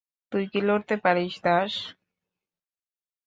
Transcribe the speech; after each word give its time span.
তুই 0.31 0.43
কি 0.51 0.59
লড়তে 0.61 0.95
পারিস, 1.03 1.33
দাস? 1.43 1.73